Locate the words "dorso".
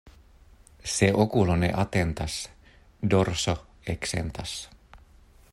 3.15-3.57